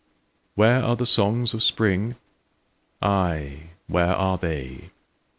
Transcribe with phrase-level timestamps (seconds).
[0.55, 2.15] Where are the songs of Spring?
[3.03, 4.89] Ay, where are they?